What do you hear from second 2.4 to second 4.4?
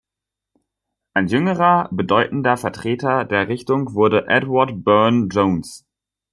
Vertreter der Richtung wurde